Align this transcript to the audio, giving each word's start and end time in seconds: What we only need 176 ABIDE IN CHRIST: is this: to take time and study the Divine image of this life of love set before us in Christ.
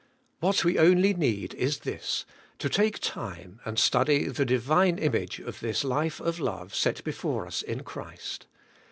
What 0.39 0.65
we 0.65 0.79
only 0.79 1.13
need 1.13 1.53
176 1.53 1.53
ABIDE 1.53 1.61
IN 1.61 1.61
CHRIST: 1.61 1.69
is 1.69 1.91
this: 1.91 2.25
to 2.57 2.69
take 2.69 2.99
time 3.01 3.59
and 3.65 3.77
study 3.77 4.27
the 4.29 4.45
Divine 4.45 4.97
image 4.97 5.37
of 5.37 5.59
this 5.59 5.83
life 5.83 6.19
of 6.19 6.39
love 6.39 6.73
set 6.73 7.03
before 7.03 7.45
us 7.45 7.61
in 7.61 7.83
Christ. 7.83 8.47